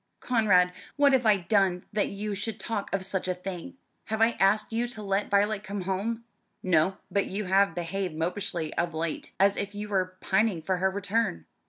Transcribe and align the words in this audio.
"Conrad, 0.19 0.73
what 0.95 1.13
have 1.13 1.27
I 1.27 1.37
done 1.37 1.85
that 1.93 2.07
you 2.07 2.33
should 2.33 2.59
talk 2.59 2.91
of 2.91 3.05
such 3.05 3.27
a 3.27 3.35
thing? 3.35 3.77
Have 4.05 4.19
I 4.19 4.31
asked 4.39 4.73
you 4.73 4.87
to 4.87 5.03
let 5.03 5.29
Violet 5.29 5.63
come 5.63 5.81
home?" 5.81 6.23
"No, 6.63 6.97
but 7.11 7.27
you 7.27 7.45
have 7.45 7.75
behaved 7.75 8.15
mopishly 8.15 8.73
of 8.79 8.95
late, 8.95 9.31
as 9.39 9.55
if 9.57 9.75
you 9.75 9.89
were 9.89 10.17
pining 10.19 10.59
for 10.59 10.77
her 10.77 10.89
return." 10.89 11.45